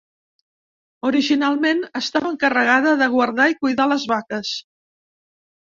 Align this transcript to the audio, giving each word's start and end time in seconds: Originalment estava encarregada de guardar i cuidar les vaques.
Originalment 1.09 1.83
estava 2.01 2.29
encarregada 2.37 2.95
de 3.03 3.11
guardar 3.13 3.49
i 3.55 3.59
cuidar 3.63 3.89
les 3.95 4.09
vaques. 4.17 4.59